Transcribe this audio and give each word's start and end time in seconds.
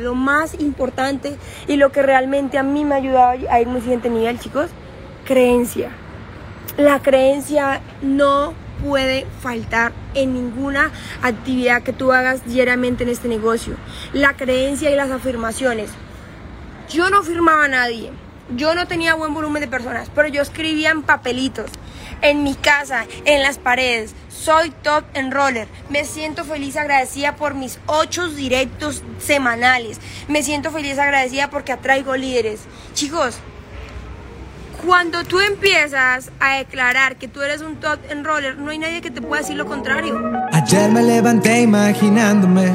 Lo 0.00 0.14
más 0.14 0.54
importante 0.60 1.36
y 1.66 1.74
lo 1.74 1.90
que 1.90 2.02
realmente 2.02 2.56
a 2.56 2.62
mí 2.62 2.84
me 2.84 2.94
ha 2.94 2.98
ayudado 2.98 3.30
a 3.50 3.60
ir 3.60 3.66
a 3.66 3.68
un 3.68 3.80
siguiente 3.80 4.08
nivel, 4.08 4.38
chicos, 4.38 4.70
creencia. 5.24 5.90
La 6.76 7.02
creencia 7.02 7.80
no 8.00 8.54
puede 8.86 9.26
faltar 9.42 9.92
en 10.14 10.34
ninguna 10.34 10.92
actividad 11.20 11.82
que 11.82 11.92
tú 11.92 12.12
hagas 12.12 12.44
diariamente 12.44 13.02
en 13.02 13.10
este 13.10 13.26
negocio. 13.26 13.74
La 14.12 14.36
creencia 14.36 14.88
y 14.88 14.94
las 14.94 15.10
afirmaciones. 15.10 15.90
Yo 16.88 17.10
no 17.10 17.24
firmaba 17.24 17.64
a 17.64 17.68
nadie. 17.68 18.12
Yo 18.54 18.76
no 18.76 18.86
tenía 18.86 19.16
buen 19.16 19.34
volumen 19.34 19.62
de 19.62 19.68
personas, 19.68 20.12
pero 20.14 20.28
yo 20.28 20.42
escribía 20.42 20.90
en 20.90 21.02
papelitos, 21.02 21.72
en 22.22 22.42
mi 22.42 22.54
casa, 22.54 23.06
en 23.24 23.42
las 23.42 23.58
paredes. 23.58 24.14
Soy 24.28 24.70
top 24.70 25.04
enroller. 25.14 25.68
Me 25.90 26.04
siento 26.04 26.44
feliz 26.44 26.76
agradecida 26.76 27.36
por 27.36 27.54
mis 27.54 27.78
ocho 27.86 28.28
directos 28.28 29.02
semanales. 29.18 30.00
Me 30.28 30.42
siento 30.42 30.70
feliz 30.70 30.98
agradecida 30.98 31.50
porque 31.50 31.72
atraigo 31.72 32.16
líderes. 32.16 32.60
Chicos, 32.94 33.40
cuando 34.86 35.24
tú 35.24 35.40
empiezas 35.40 36.30
a 36.38 36.58
declarar 36.58 37.16
que 37.16 37.26
tú 37.26 37.42
eres 37.42 37.62
un 37.62 37.76
top 37.76 37.98
enroller, 38.10 38.58
no 38.58 38.70
hay 38.70 38.78
nadie 38.78 39.00
que 39.00 39.10
te 39.10 39.20
pueda 39.20 39.42
decir 39.42 39.56
lo 39.56 39.66
contrario. 39.66 40.16
Ayer 40.52 40.88
me 40.90 41.02
levanté 41.02 41.62
imaginándome, 41.62 42.70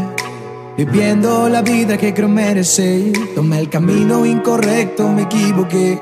viviendo 0.77 1.47
la 1.47 1.61
vida 1.61 1.97
que 1.97 2.13
creo 2.13 2.27
merecer. 2.27 3.13
Tomé 3.33 3.59
el 3.59 3.69
camino 3.69 4.25
incorrecto, 4.25 5.07
me 5.07 5.23
equivoqué. 5.23 6.01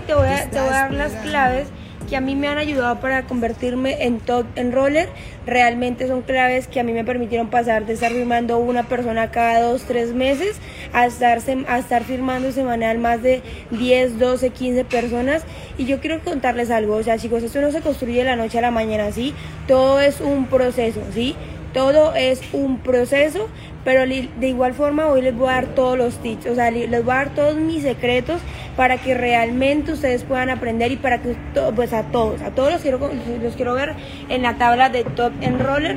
Hoy 0.00 0.06
te 0.06 0.14
voy 0.14 0.28
a, 0.28 0.48
te 0.48 0.58
voy 0.58 0.68
a 0.68 0.72
dar 0.72 0.94
las 0.94 1.12
claves 1.16 1.68
que 2.08 2.16
a 2.16 2.22
mí 2.22 2.34
me 2.34 2.48
han 2.48 2.56
ayudado 2.56 3.00
para 3.00 3.26
convertirme 3.26 4.06
en 4.06 4.18
top 4.18 4.46
enroller. 4.56 5.10
Realmente 5.46 6.08
son 6.08 6.22
claves 6.22 6.68
que 6.68 6.80
a 6.80 6.84
mí 6.84 6.94
me 6.94 7.04
permitieron 7.04 7.50
pasar 7.50 7.84
de 7.84 7.92
estar 7.92 8.10
firmando 8.10 8.56
una 8.56 8.84
persona 8.84 9.30
cada 9.30 9.60
dos, 9.60 9.82
tres 9.82 10.14
meses 10.14 10.56
a 10.94 11.04
estar, 11.04 11.38
a 11.68 11.78
estar 11.78 12.04
firmando 12.04 12.50
semanal 12.50 12.98
más 12.98 13.22
de 13.22 13.42
10, 13.72 14.18
12, 14.18 14.48
15 14.48 14.84
personas. 14.86 15.42
Y 15.76 15.84
yo 15.84 16.00
quiero 16.00 16.18
contarles 16.20 16.70
algo, 16.70 16.96
o 16.96 17.02
sea 17.02 17.18
chicos, 17.18 17.42
esto 17.42 17.60
no 17.60 17.70
se 17.70 17.82
construye 17.82 18.20
de 18.20 18.24
la 18.24 18.36
noche 18.36 18.56
a 18.56 18.62
la 18.62 18.70
mañana, 18.70 19.12
¿sí? 19.12 19.34
Todo 19.68 20.00
es 20.00 20.22
un 20.22 20.46
proceso, 20.46 21.02
¿sí? 21.12 21.36
Todo 21.72 22.14
es 22.14 22.42
un 22.52 22.78
proceso, 22.78 23.48
pero 23.84 24.02
de 24.06 24.48
igual 24.48 24.74
forma 24.74 25.06
hoy 25.06 25.22
les 25.22 25.36
voy 25.36 25.48
a 25.48 25.52
dar 25.52 25.66
todos 25.68 25.96
los 25.96 26.16
tips, 26.18 26.46
o 26.46 26.54
sea, 26.54 26.70
les 26.70 27.04
voy 27.04 27.12
a 27.12 27.16
dar 27.16 27.34
todos 27.34 27.56
mis 27.56 27.82
secretos 27.82 28.40
para 28.76 28.98
que 28.98 29.14
realmente 29.14 29.92
ustedes 29.92 30.24
puedan 30.24 30.50
aprender 30.50 30.90
y 30.92 30.96
para 30.96 31.22
que, 31.22 31.36
pues 31.74 31.92
a 31.92 32.04
todos, 32.04 32.40
a 32.42 32.50
todos 32.50 32.72
los 32.72 32.82
quiero, 32.82 32.98
los 33.42 33.54
quiero 33.56 33.74
ver 33.74 33.94
en 34.28 34.42
la 34.42 34.56
tabla 34.56 34.88
de 34.88 35.04
Top 35.04 35.32
Enroller, 35.40 35.96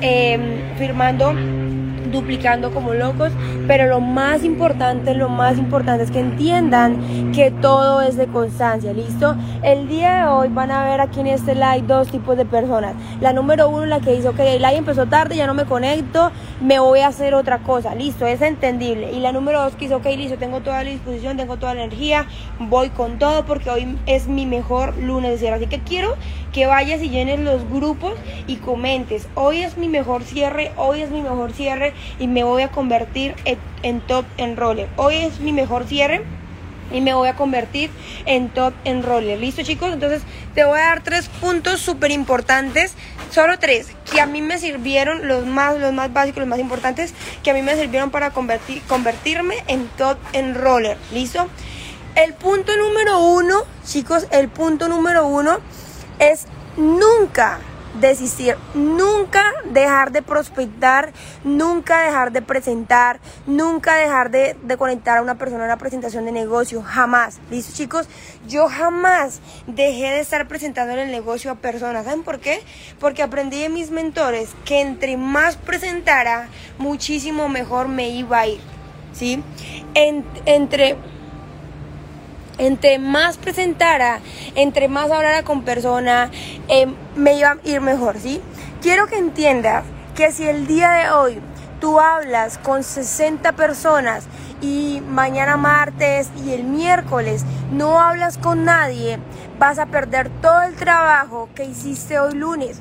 eh, 0.00 0.38
firmando 0.78 1.34
duplicando 2.14 2.70
como 2.70 2.94
locos, 2.94 3.32
pero 3.66 3.86
lo 3.86 4.00
más 4.00 4.44
importante, 4.44 5.14
lo 5.14 5.28
más 5.28 5.58
importante 5.58 6.04
es 6.04 6.10
que 6.10 6.20
entiendan 6.20 7.32
que 7.32 7.50
todo 7.50 8.00
es 8.00 8.16
de 8.16 8.26
constancia, 8.26 8.92
¿listo? 8.92 9.36
El 9.62 9.88
día 9.88 10.14
de 10.14 10.24
hoy 10.28 10.48
van 10.48 10.70
a 10.70 10.84
ver 10.84 11.00
aquí 11.00 11.20
en 11.20 11.26
este 11.26 11.54
live 11.54 11.84
dos 11.86 12.08
tipos 12.08 12.36
de 12.36 12.44
personas. 12.44 12.94
La 13.20 13.32
número 13.32 13.68
uno, 13.68 13.84
la 13.86 14.00
que 14.00 14.12
dice, 14.14 14.28
ok, 14.28 14.38
el 14.40 14.62
live 14.62 14.76
empezó 14.76 15.06
tarde, 15.06 15.36
ya 15.36 15.46
no 15.46 15.54
me 15.54 15.64
conecto, 15.64 16.30
me 16.60 16.78
voy 16.78 17.00
a 17.00 17.08
hacer 17.08 17.34
otra 17.34 17.58
cosa, 17.58 17.94
listo, 17.94 18.26
es 18.26 18.40
entendible. 18.40 19.12
Y 19.12 19.20
la 19.20 19.32
número 19.32 19.62
dos 19.62 19.74
que 19.74 19.86
dice, 19.86 19.94
ok, 19.94 20.06
listo, 20.16 20.38
tengo 20.38 20.60
toda 20.60 20.84
la 20.84 20.90
disposición, 20.90 21.36
tengo 21.36 21.56
toda 21.56 21.74
la 21.74 21.84
energía, 21.84 22.26
voy 22.58 22.90
con 22.90 23.18
todo 23.18 23.44
porque 23.44 23.70
hoy 23.70 23.98
es 24.06 24.28
mi 24.28 24.46
mejor 24.46 24.96
lunes 24.98 25.32
de 25.32 25.38
cierre. 25.38 25.56
Así 25.56 25.66
que 25.66 25.80
quiero 25.80 26.16
que 26.52 26.66
vayas 26.66 27.02
y 27.02 27.10
llenes 27.10 27.40
los 27.40 27.68
grupos 27.68 28.14
y 28.46 28.56
comentes, 28.56 29.28
hoy 29.34 29.62
es 29.62 29.76
mi 29.76 29.88
mejor 29.88 30.22
cierre, 30.22 30.72
hoy 30.76 31.00
es 31.00 31.10
mi 31.10 31.20
mejor 31.22 31.52
cierre 31.52 31.92
y 32.18 32.28
me 32.28 32.44
voy 32.44 32.62
a 32.62 32.68
convertir 32.68 33.34
en, 33.44 33.58
en 33.82 34.00
top 34.00 34.24
enroller. 34.36 34.88
Hoy 34.96 35.16
es 35.16 35.40
mi 35.40 35.52
mejor 35.52 35.84
cierre 35.84 36.24
y 36.92 37.00
me 37.00 37.14
voy 37.14 37.28
a 37.28 37.36
convertir 37.36 37.90
en 38.26 38.48
top 38.48 38.74
enroller. 38.84 39.38
¿Listo 39.38 39.62
chicos? 39.62 39.92
Entonces 39.92 40.22
te 40.54 40.64
voy 40.64 40.78
a 40.78 40.84
dar 40.84 41.02
tres 41.02 41.28
puntos 41.40 41.80
súper 41.80 42.10
importantes, 42.10 42.94
solo 43.30 43.58
tres, 43.58 43.88
que 44.10 44.20
a 44.20 44.26
mí 44.26 44.42
me 44.42 44.58
sirvieron, 44.58 45.26
los 45.26 45.46
más, 45.46 45.78
los 45.78 45.92
más 45.92 46.12
básicos, 46.12 46.40
los 46.40 46.48
más 46.48 46.58
importantes, 46.58 47.14
que 47.42 47.50
a 47.50 47.54
mí 47.54 47.62
me 47.62 47.76
sirvieron 47.76 48.10
para 48.10 48.30
convertir, 48.30 48.82
convertirme 48.82 49.56
en 49.66 49.88
top 49.96 50.18
enroller. 50.32 50.96
¿Listo? 51.12 51.48
El 52.14 52.34
punto 52.34 52.76
número 52.76 53.20
uno, 53.20 53.62
chicos, 53.84 54.26
el 54.30 54.48
punto 54.48 54.88
número 54.88 55.26
uno 55.26 55.58
es 56.20 56.46
nunca 56.76 57.58
desistir, 58.00 58.56
nunca 58.74 59.44
dejar 59.70 60.12
de 60.12 60.22
prospectar, 60.22 61.12
nunca 61.44 62.00
dejar 62.04 62.32
de 62.32 62.42
presentar, 62.42 63.20
nunca 63.46 63.96
dejar 63.96 64.30
de, 64.30 64.56
de, 64.62 64.76
conectar 64.76 65.18
a 65.18 65.22
una 65.22 65.36
persona 65.36 65.62
a 65.62 65.66
una 65.66 65.78
presentación 65.78 66.24
de 66.24 66.32
negocio, 66.32 66.82
jamás. 66.82 67.38
¿Listo 67.50 67.74
chicos? 67.74 68.08
Yo 68.48 68.68
jamás 68.68 69.40
dejé 69.66 70.10
de 70.10 70.20
estar 70.20 70.46
presentando 70.48 70.92
en 70.92 71.00
el 71.00 71.10
negocio 71.10 71.50
a 71.50 71.56
personas. 71.56 72.04
¿Saben 72.04 72.22
por 72.22 72.40
qué? 72.40 72.60
Porque 72.98 73.22
aprendí 73.22 73.60
de 73.60 73.68
mis 73.68 73.90
mentores 73.90 74.50
que 74.64 74.80
entre 74.80 75.16
más 75.16 75.56
presentara, 75.56 76.48
muchísimo 76.78 77.48
mejor 77.48 77.88
me 77.88 78.08
iba 78.08 78.40
a 78.40 78.46
ir. 78.46 78.60
¿Sí? 79.12 79.42
En, 79.94 80.24
entre 80.44 80.96
entre 82.58 82.98
más 82.98 83.36
presentara, 83.36 84.20
entre 84.54 84.88
más 84.88 85.10
hablara 85.10 85.42
con 85.42 85.62
persona, 85.62 86.30
eh, 86.68 86.86
me 87.16 87.36
iba 87.36 87.52
a 87.52 87.58
ir 87.64 87.80
mejor, 87.80 88.18
¿sí? 88.18 88.40
Quiero 88.80 89.06
que 89.06 89.16
entiendas 89.16 89.84
que 90.14 90.30
si 90.30 90.46
el 90.46 90.66
día 90.66 90.90
de 90.90 91.10
hoy 91.10 91.40
tú 91.80 92.00
hablas 92.00 92.58
con 92.58 92.84
60 92.84 93.52
personas 93.52 94.26
y 94.60 95.02
mañana 95.08 95.56
martes 95.56 96.30
y 96.44 96.52
el 96.52 96.64
miércoles 96.64 97.44
no 97.72 98.00
hablas 98.00 98.38
con 98.38 98.64
nadie, 98.64 99.18
vas 99.58 99.78
a 99.78 99.86
perder 99.86 100.30
todo 100.40 100.62
el 100.62 100.74
trabajo 100.76 101.48
que 101.54 101.64
hiciste 101.64 102.18
hoy 102.18 102.34
lunes. 102.34 102.80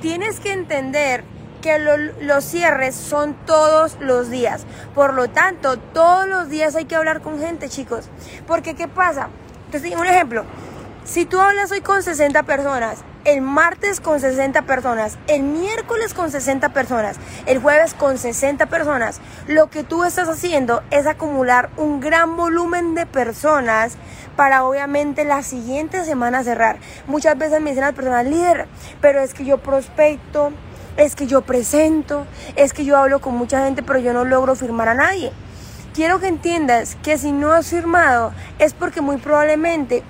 Tienes 0.00 0.38
que 0.40 0.52
entender 0.52 1.24
que 1.60 1.78
lo, 1.78 1.96
los 1.96 2.44
cierres 2.44 2.94
son 2.94 3.34
todos 3.46 3.96
los 4.00 4.30
días. 4.30 4.64
Por 4.94 5.14
lo 5.14 5.28
tanto, 5.28 5.78
todos 5.78 6.28
los 6.28 6.48
días 6.48 6.74
hay 6.74 6.84
que 6.84 6.96
hablar 6.96 7.20
con 7.20 7.40
gente, 7.40 7.68
chicos. 7.68 8.08
Porque, 8.46 8.74
¿qué 8.74 8.88
pasa? 8.88 9.28
Entonces, 9.66 9.94
un 9.96 10.06
ejemplo. 10.06 10.44
Si 11.04 11.24
tú 11.24 11.40
hablas 11.40 11.72
hoy 11.72 11.80
con 11.80 12.02
60 12.02 12.42
personas, 12.42 12.98
el 13.24 13.40
martes 13.40 14.00
con 14.00 14.20
60 14.20 14.62
personas, 14.62 15.18
el 15.26 15.42
miércoles 15.42 16.12
con 16.12 16.30
60 16.30 16.68
personas, 16.74 17.16
el 17.46 17.60
jueves 17.60 17.94
con 17.94 18.18
60 18.18 18.66
personas, 18.66 19.20
lo 19.46 19.70
que 19.70 19.84
tú 19.84 20.04
estás 20.04 20.28
haciendo 20.28 20.82
es 20.90 21.06
acumular 21.06 21.70
un 21.78 22.00
gran 22.00 22.36
volumen 22.36 22.94
de 22.94 23.06
personas 23.06 23.96
para 24.36 24.64
obviamente 24.64 25.24
la 25.24 25.42
siguiente 25.42 26.04
semana 26.04 26.44
cerrar. 26.44 26.78
Muchas 27.06 27.36
veces 27.36 27.60
me 27.60 27.70
dicen 27.70 27.84
las 27.84 27.94
personas, 27.94 28.26
líder, 28.26 28.66
pero 29.00 29.20
es 29.20 29.34
que 29.34 29.44
yo 29.44 29.58
prospecto, 29.58 30.52
es 30.98 31.14
que 31.14 31.26
yo 31.28 31.42
presento, 31.42 32.26
es 32.56 32.72
que 32.72 32.84
yo 32.84 32.98
hablo 32.98 33.20
con 33.20 33.34
mucha 33.34 33.64
gente, 33.64 33.82
pero 33.82 34.00
yo 34.00 34.12
no 34.12 34.24
logro 34.24 34.56
firmar 34.56 34.88
a 34.88 34.94
nadie. 34.94 35.32
Quiero 35.94 36.20
que 36.20 36.26
entiendas 36.26 36.96
que 37.02 37.16
si 37.16 37.32
no 37.32 37.52
has 37.52 37.68
firmado 37.68 38.32
es 38.58 38.74
porque 38.74 39.00
muy 39.00 39.16
probablemente 39.16 40.02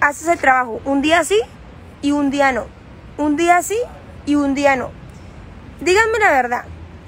haces 0.00 0.28
el 0.28 0.38
trabajo 0.38 0.80
un 0.84 1.02
día 1.02 1.24
sí 1.24 1.38
y 2.00 2.12
un 2.12 2.30
día 2.30 2.52
no. 2.52 2.66
Un 3.18 3.36
día 3.36 3.60
sí 3.62 3.76
y 4.24 4.36
un 4.36 4.54
día 4.54 4.76
no. 4.76 4.90
Díganme 5.80 6.18
la 6.20 6.30
verdad. 6.30 6.64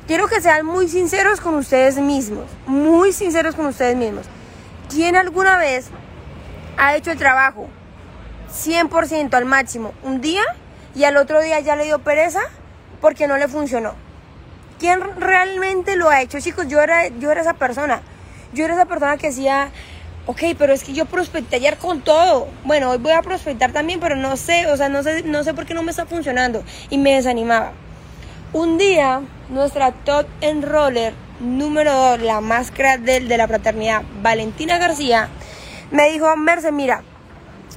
Quiero 0.08 0.26
que 0.26 0.40
sean 0.40 0.66
muy 0.66 0.88
sinceros 0.88 1.40
con 1.40 1.54
ustedes 1.54 1.96
mismos. 1.98 2.46
Muy 2.66 3.12
sinceros 3.12 3.54
con 3.54 3.66
ustedes 3.66 3.96
mismos. 3.96 4.26
¿Quién 4.90 5.16
alguna 5.16 5.58
vez 5.58 5.90
ha 6.76 6.96
hecho 6.96 7.12
el 7.12 7.18
trabajo 7.18 7.68
100% 8.52 9.34
al 9.34 9.44
máximo 9.44 9.92
un 10.02 10.20
día 10.20 10.42
y 10.94 11.04
al 11.04 11.16
otro 11.16 11.40
día 11.40 11.60
ya 11.60 11.76
le 11.76 11.84
dio 11.84 12.00
pereza? 12.00 12.40
Porque 13.00 13.26
no 13.26 13.36
le 13.36 13.48
funcionó. 13.48 13.94
¿Quién 14.78 15.00
realmente 15.18 15.96
lo 15.96 16.08
ha 16.08 16.22
hecho? 16.22 16.40
Chicos, 16.40 16.68
yo 16.68 16.80
era, 16.80 17.08
yo 17.08 17.30
era 17.32 17.40
esa 17.40 17.54
persona. 17.54 18.00
Yo 18.52 18.64
era 18.64 18.74
esa 18.74 18.86
persona 18.86 19.16
que 19.16 19.28
decía, 19.28 19.70
ok, 20.26 20.40
pero 20.56 20.72
es 20.72 20.84
que 20.84 20.92
yo 20.92 21.04
prospecté 21.06 21.56
ayer 21.56 21.76
con 21.78 22.00
todo. 22.00 22.48
Bueno, 22.64 22.90
hoy 22.90 22.98
voy 22.98 23.12
a 23.12 23.22
prospectar 23.22 23.72
también, 23.72 23.98
pero 23.98 24.14
no 24.14 24.36
sé, 24.36 24.66
o 24.66 24.76
sea, 24.76 24.88
no 24.88 25.02
sé, 25.02 25.22
no 25.24 25.42
sé 25.42 25.54
por 25.54 25.66
qué 25.66 25.74
no 25.74 25.82
me 25.82 25.90
está 25.90 26.06
funcionando. 26.06 26.62
Y 26.90 26.98
me 26.98 27.14
desanimaba. 27.14 27.72
Un 28.52 28.78
día, 28.78 29.20
nuestra 29.48 29.92
top 29.92 30.26
enroller 30.40 31.12
número 31.40 31.92
2, 31.92 32.20
la 32.20 32.40
máscara 32.40 32.98
del 32.98 33.28
de 33.28 33.36
la 33.36 33.48
fraternidad, 33.48 34.02
Valentina 34.22 34.78
García, 34.78 35.28
me 35.90 36.10
dijo, 36.10 36.34
Merce, 36.36 36.72
mira, 36.72 37.02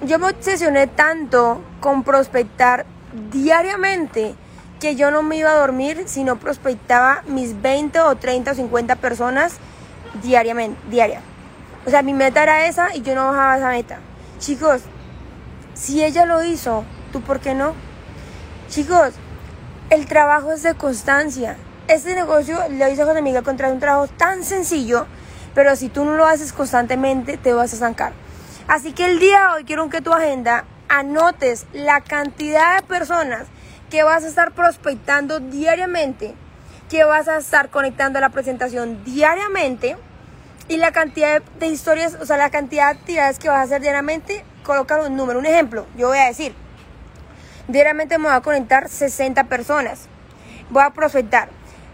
yo 0.03 0.19
me 0.19 0.27
obsesioné 0.27 0.87
tanto 0.87 1.61
con 1.79 2.03
prospectar 2.03 2.85
diariamente 3.31 4.35
que 4.81 4.95
yo 4.95 5.11
no 5.11 5.21
me 5.21 5.37
iba 5.37 5.51
a 5.51 5.55
dormir 5.55 6.03
si 6.07 6.23
no 6.23 6.37
prospectaba 6.37 7.21
mis 7.27 7.61
20 7.61 7.99
o 8.01 8.15
30 8.15 8.51
o 8.51 8.55
50 8.55 8.95
personas 8.95 9.57
diariamente, 10.23 10.77
diaria. 10.89 11.21
O 11.85 11.91
sea, 11.91 12.01
mi 12.01 12.13
meta 12.13 12.41
era 12.41 12.65
esa 12.65 12.93
y 12.95 13.03
yo 13.03 13.13
no 13.13 13.27
bajaba 13.27 13.57
esa 13.57 13.69
meta. 13.69 13.99
Chicos, 14.39 14.81
si 15.75 16.03
ella 16.03 16.25
lo 16.25 16.43
hizo, 16.43 16.83
¿tú 17.13 17.21
por 17.21 17.39
qué 17.39 17.53
no? 17.53 17.75
Chicos, 18.69 19.13
el 19.91 20.07
trabajo 20.07 20.51
es 20.51 20.63
de 20.63 20.73
constancia. 20.73 21.57
Este 21.87 22.15
negocio, 22.15 22.57
lo 22.69 22.89
hizo 22.89 23.05
José 23.05 23.21
Miguel 23.21 23.43
un 23.47 23.79
trabajo 23.79 24.07
tan 24.07 24.43
sencillo, 24.43 25.05
pero 25.53 25.75
si 25.75 25.89
tú 25.89 26.05
no 26.05 26.13
lo 26.15 26.25
haces 26.25 26.53
constantemente, 26.53 27.37
te 27.37 27.53
vas 27.53 27.71
a 27.71 27.75
estancar. 27.75 28.13
Así 28.67 28.93
que 28.93 29.05
el 29.05 29.19
día 29.19 29.41
de 29.41 29.47
hoy 29.57 29.63
quiero 29.63 29.87
que 29.89 30.01
tu 30.01 30.11
agenda 30.11 30.65
anotes 30.89 31.67
la 31.71 32.01
cantidad 32.01 32.77
de 32.77 32.87
personas 32.87 33.47
que 33.91 34.03
vas 34.03 34.23
a 34.23 34.27
estar 34.27 34.53
prospectando 34.53 35.41
diariamente, 35.41 36.33
que 36.89 37.03
vas 37.03 37.27
a 37.27 37.37
estar 37.37 37.69
conectando 37.69 38.17
a 38.17 38.21
la 38.21 38.29
presentación 38.29 39.03
diariamente 39.03 39.97
y 40.69 40.77
la 40.77 40.93
cantidad 40.93 41.41
de 41.59 41.67
historias, 41.67 42.17
o 42.19 42.25
sea, 42.25 42.37
la 42.37 42.49
cantidad 42.49 42.85
de 42.85 42.99
actividades 42.99 43.37
que 43.37 43.49
vas 43.49 43.59
a 43.59 43.63
hacer 43.63 43.81
diariamente, 43.81 44.45
colocar 44.63 45.01
un 45.01 45.17
número. 45.17 45.37
Un 45.39 45.45
ejemplo, 45.45 45.85
yo 45.97 46.07
voy 46.07 46.19
a 46.19 46.27
decir, 46.27 46.55
diariamente 47.67 48.17
me 48.17 48.25
voy 48.25 48.33
a 48.33 48.39
conectar 48.39 48.87
60 48.87 49.43
personas. 49.43 50.07
Voy 50.69 50.83
a 50.83 50.91
prospectar. 50.91 51.49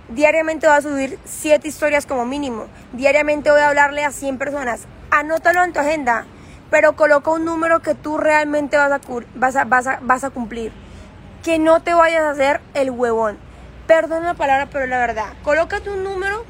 Diariamente 0.10 0.68
voy 0.68 0.78
a 0.78 0.82
subir 0.82 1.20
7 1.26 1.68
historias 1.68 2.06
como 2.06 2.26
mínimo. 2.26 2.68
Diariamente 2.94 3.50
voy 3.50 3.62
a 3.62 3.70
hablarle 3.70 4.06
a 4.06 4.12
100 4.12 4.38
personas. 4.38 4.82
Anótalo 5.10 5.64
en 5.64 5.74
tu 5.74 5.80
agenda, 5.80 6.28
pero 6.70 6.96
coloca 6.96 7.32
un 7.32 7.44
número 7.44 7.82
que 7.82 7.96
tú 7.96 8.20
realmente 8.20 8.78
vas 8.78 8.92
a, 9.56 9.64
vas 9.66 9.88
a, 9.88 10.00
vas 10.04 10.24
a 10.24 10.30
cumplir. 10.30 10.72
Que 11.48 11.60
no 11.60 11.80
te 11.80 11.94
vayas 11.94 12.24
a 12.24 12.32
hacer 12.32 12.60
el 12.74 12.92
huevón. 12.92 13.38
Perdón 13.88 14.26
la 14.26 14.34
palabra, 14.34 14.68
pero 14.70 14.86
la 14.86 14.98
verdad. 14.98 15.28
Colócate 15.44 15.90
un 15.90 16.04
número 16.04 16.44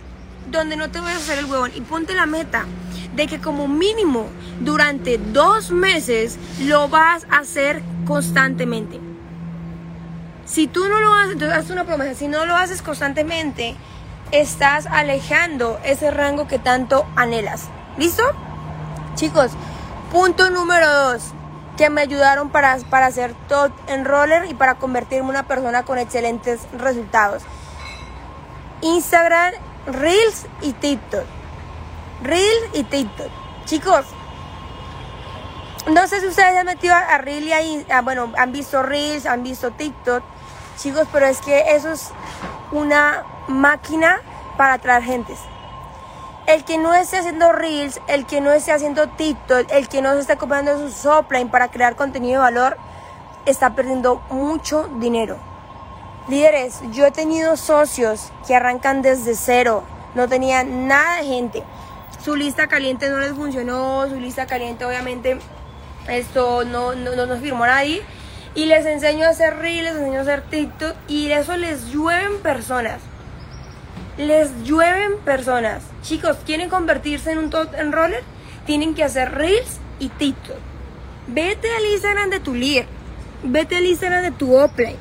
donde 0.50 0.76
no 0.76 0.90
te 0.90 1.00
vayas 1.00 1.20
a 1.20 1.22
hacer 1.22 1.38
el 1.38 1.46
huevón 1.46 1.70
y 1.76 1.82
ponte 1.82 2.16
la 2.16 2.26
meta 2.26 2.66
de 3.14 3.28
que 3.28 3.40
como 3.40 3.68
mínimo 3.68 4.26
durante 4.60 5.20
dos 5.20 5.70
meses 5.70 6.40
lo 6.62 6.90
vas 6.90 7.28
a 7.30 7.42
hacer 7.42 7.84
constantemente. 8.08 9.00
Si 10.48 10.66
tú 10.66 10.90
no 10.90 11.00
lo 11.00 11.14
haces, 11.14 11.34
entonces 11.34 11.56
haz 11.56 11.70
una 11.70 11.84
promesa, 11.84 12.16
si 12.16 12.28
no 12.28 12.48
lo 12.48 12.56
haces 12.56 12.82
constantemente, 12.82 13.76
estás 14.32 14.88
alejando 14.88 15.80
ese 15.86 16.10
rango 16.10 16.48
que 16.48 16.58
tanto 16.58 17.06
anhelas. 17.16 17.70
¿Listo? 18.00 18.24
Chicos, 19.14 19.52
punto 20.12 20.50
número 20.50 20.92
dos, 20.92 21.36
que 21.78 21.90
me 21.90 22.02
ayudaron 22.02 22.50
para, 22.50 22.78
para 22.90 23.06
hacer 23.06 23.34
top 23.48 23.72
enroller 23.88 24.46
y 24.50 24.54
para 24.54 24.76
convertirme 24.76 25.26
en 25.26 25.30
una 25.30 25.44
persona 25.44 25.84
con 25.84 26.00
excelentes 26.00 26.62
resultados. 26.74 27.44
Instagram 28.82 29.54
Reels 29.86 30.48
y 30.62 30.74
TikTok. 30.74 31.26
Reels 32.24 32.70
y 32.74 32.84
TikTok. 32.84 33.30
Chicos, 33.66 34.06
no 35.92 36.08
sé 36.08 36.20
si 36.20 36.28
ustedes 36.28 36.58
han 36.58 36.66
metido 36.66 36.96
a 36.96 37.18
Reels 37.20 37.46
y 37.46 37.54
ahí, 37.54 37.86
bueno, 38.04 38.34
han 38.38 38.52
visto 38.52 38.84
Reels, 38.84 39.26
han 39.26 39.44
visto 39.44 39.72
TikTok. 39.72 40.24
Chicos, 40.78 41.08
pero 41.12 41.26
es 41.26 41.40
que 41.42 41.76
eso 41.76 41.92
es 41.92 42.12
una 42.72 43.24
máquina 43.48 44.20
para 44.58 44.74
atraer 44.74 45.04
gentes. 45.04 45.40
El 46.48 46.64
que 46.64 46.78
no 46.78 46.94
esté 46.94 47.18
haciendo 47.18 47.52
Reels, 47.52 48.00
el 48.08 48.26
que 48.26 48.40
no 48.40 48.54
esté 48.54 48.72
haciendo 48.72 49.10
TikTok, 49.10 49.70
el 49.70 49.90
que 49.90 50.02
no 50.02 50.14
se 50.14 50.22
esté 50.22 50.38
comprando 50.38 50.78
su 50.78 50.90
Sopline 50.90 51.50
para 51.50 51.68
crear 51.68 51.98
contenido 51.98 52.36
de 52.36 52.38
valor, 52.38 52.78
está 53.46 53.76
perdiendo 53.76 54.22
mucho 54.30 54.88
dinero. 54.98 55.38
Líderes, 56.30 56.80
yo 56.94 57.06
he 57.06 57.12
tenido 57.12 57.58
socios 57.58 58.32
que 58.48 58.56
arrancan 58.56 59.02
desde 59.02 59.36
cero, 59.36 59.84
no 60.16 60.30
tenían 60.30 60.88
nada 60.88 61.18
de 61.18 61.26
gente. 61.26 61.64
Su 62.24 62.38
lista 62.38 62.68
caliente 62.68 63.10
no 63.10 63.20
les 63.20 63.34
funcionó, 63.34 64.08
su 64.08 64.16
lista 64.16 64.46
caliente 64.46 64.86
obviamente 64.86 65.40
esto 66.08 66.64
no, 66.64 66.96
no, 66.96 67.14
no 67.18 67.26
nos 67.26 67.42
firmó 67.42 67.66
nadie. 67.66 68.04
Y 68.56 68.68
les 68.68 68.86
enseño 68.86 69.26
a 69.26 69.32
hacer 69.32 69.58
reels, 69.58 69.84
les 69.84 69.96
enseño 69.98 70.20
a 70.20 70.22
hacer 70.22 70.44
TikTok 70.44 70.96
y 71.10 71.28
de 71.28 71.40
eso 71.40 71.58
les 71.58 71.88
llueven 71.88 72.42
personas. 72.42 73.02
Les 74.18 74.50
llueven 74.64 75.18
personas. 75.24 75.84
Chicos, 76.02 76.38
¿quieren 76.46 76.70
convertirse 76.70 77.32
en 77.32 77.38
un 77.38 77.50
top 77.52 77.74
enroller? 77.76 78.24
Tienen 78.66 78.96
que 78.96 79.04
hacer 79.04 79.32
reels 79.32 79.80
y 80.00 80.10
TikTok. 80.10 80.58
Vete 81.28 81.68
al 81.76 81.86
Instagram 81.86 82.30
de 82.32 82.40
tu 82.40 82.56
líder. 82.56 82.88
Vete 83.44 83.76
al 83.76 83.86
Instagram 83.86 84.24
de 84.24 84.32
tu 84.32 84.58
Oplay 84.58 84.96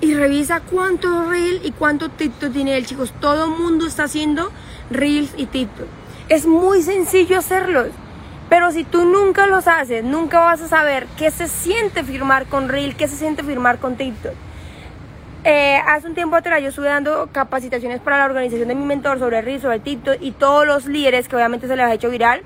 y 0.00 0.14
revisa 0.14 0.60
cuánto 0.60 1.30
reel 1.30 1.60
y 1.62 1.70
cuánto 1.70 2.08
TikTok 2.08 2.52
tiene 2.52 2.76
él, 2.76 2.84
chicos. 2.84 3.14
Todo 3.20 3.44
el 3.44 3.50
mundo 3.52 3.86
está 3.86 4.04
haciendo 4.04 4.50
reels 4.90 5.30
y 5.36 5.46
TikTok. 5.46 5.86
Es 6.28 6.44
muy 6.44 6.82
sencillo 6.82 7.38
hacerlos. 7.38 7.88
Pero 8.48 8.72
si 8.72 8.82
tú 8.82 9.04
nunca 9.04 9.46
los 9.46 9.68
haces, 9.68 10.02
nunca 10.02 10.40
vas 10.40 10.60
a 10.60 10.68
saber 10.68 11.06
qué 11.16 11.30
se 11.30 11.46
siente 11.46 12.02
firmar 12.02 12.46
con 12.46 12.68
Reel, 12.68 12.96
qué 12.96 13.08
se 13.08 13.16
siente 13.16 13.42
firmar 13.44 13.78
con 13.78 13.96
TikTok. 13.96 14.34
Eh, 15.44 15.76
hace 15.88 16.06
un 16.06 16.14
tiempo 16.14 16.36
atrás 16.36 16.62
yo 16.62 16.68
estuve 16.68 16.86
dando 16.86 17.28
capacitaciones 17.32 18.00
para 18.00 18.18
la 18.18 18.26
organización 18.26 18.68
de 18.68 18.76
mi 18.76 18.84
mentor 18.84 19.18
sobre 19.18 19.42
Reel, 19.42 19.60
sobre 19.60 19.80
TikTok 19.80 20.18
y 20.20 20.30
todos 20.30 20.64
los 20.66 20.86
líderes 20.86 21.26
que 21.26 21.34
obviamente 21.34 21.66
se 21.66 21.74
les 21.74 21.84
ha 21.84 21.92
hecho 21.92 22.10
viral 22.10 22.42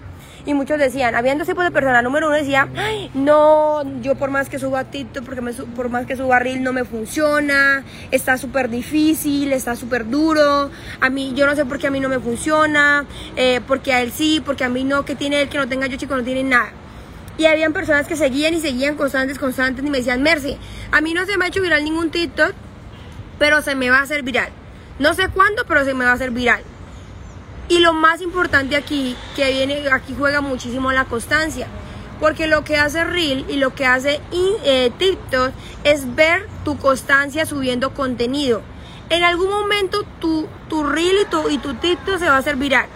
y 0.47 0.55
muchos 0.55 0.79
decían, 0.79 1.15
había 1.15 1.35
dos 1.35 1.47
tipos 1.47 1.65
de 1.65 1.73
personas. 1.73 2.03
Número 2.03 2.29
uno 2.29 2.37
decía, 2.37 2.69
no, 3.15 3.83
yo 4.01 4.15
por 4.15 4.31
más 4.31 4.49
que 4.49 4.59
suba 4.59 4.85
TikTok, 4.85 5.25
porque 5.25 5.43
por 5.75 5.89
más 5.91 6.07
que 6.07 6.17
suba 6.17 6.39
Reel 6.39 6.63
no 6.63 6.73
me 6.73 6.85
funciona, 6.85 7.85
está 8.13 8.39
súper 8.39 8.71
difícil, 8.71 9.53
está 9.53 9.75
súper 9.75 10.09
duro, 10.09 10.71
a 11.01 11.11
mí, 11.11 11.33
yo 11.35 11.47
no 11.47 11.57
sé 11.57 11.67
por 11.67 11.79
qué 11.79 11.89
a 11.89 11.91
mí 11.91 12.01
no 12.01 12.09
me 12.09 12.21
funciona, 12.21 13.05
eh, 13.35 13.61
porque 13.67 13.93
a 13.93 14.01
él 14.03 14.13
sí, 14.13 14.41
porque 14.45 14.65
a 14.65 14.69
mí 14.69 14.85
no, 14.85 15.05
que 15.05 15.17
tiene 15.17 15.43
él, 15.43 15.49
que 15.49 15.59
no 15.59 15.69
tenga 15.69 15.89
yo, 15.89 15.99
chico, 15.99 16.17
no 16.17 16.23
tiene 16.23 16.45
nada. 16.45 16.71
Y 17.39 17.45
habían 17.47 17.73
personas 17.75 18.07
que 18.07 18.17
seguían 18.17 18.55
y 18.55 18.61
seguían 18.61 18.95
constantes, 18.95 19.39
constantes 19.39 19.85
y 19.85 19.91
me 19.91 19.99
decían, 19.99 20.23
Mercy, 20.23 20.57
a 20.93 21.01
mí 21.01 21.13
no 21.13 21.27
se 21.27 21.37
me 21.37 21.45
ha 21.45 21.49
hecho 21.49 21.61
viral 21.61 21.85
ningún 21.85 22.11
TikTok, 22.11 22.55
pero 23.39 23.63
se 23.63 23.75
me 23.75 23.91
va 23.91 23.99
a 23.99 24.03
hacer 24.03 24.23
viral. 24.23 24.51
No 24.99 25.15
sé 25.15 25.29
cuándo, 25.29 25.65
pero 25.67 25.85
se 25.85 25.95
me 25.95 26.05
va 26.05 26.13
a 26.13 26.15
hacer 26.15 26.31
viral. 26.31 26.63
Y 27.69 27.81
lo 27.81 27.93
más 27.93 28.21
importante 28.21 28.77
aquí, 28.77 29.17
que 29.35 29.51
viene, 29.51 29.89
aquí 29.91 30.15
juega 30.17 30.41
muchísimo 30.41 30.93
la 30.93 31.05
constancia. 31.05 31.67
Porque 32.21 32.47
lo 32.47 32.65
que 32.65 32.77
hace 32.77 33.05
Reel 33.05 33.45
y 33.49 33.57
lo 33.57 33.75
que 33.75 33.85
hace 33.85 34.21
eh, 34.33 34.91
TikTok 34.99 35.53
es 35.85 36.15
ver 36.15 36.47
tu 36.65 36.79
constancia 36.79 37.45
subiendo 37.45 37.93
contenido. 37.93 38.63
En 39.11 39.23
algún 39.23 39.51
momento 39.51 40.05
tu, 40.21 40.49
tu 40.69 40.85
Reel 40.85 41.19
y 41.23 41.25
tu, 41.27 41.51
y 41.51 41.59
tu 41.59 41.75
TikTok 41.75 42.19
se 42.19 42.27
va 42.27 42.37
a 42.37 42.39
hacer 42.39 42.57
viral. 42.57 42.87